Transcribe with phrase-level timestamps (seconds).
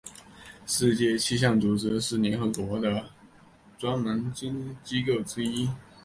[0.65, 3.11] 世界气象组织是联合国的
[3.77, 4.33] 专门
[4.83, 5.69] 机构之一。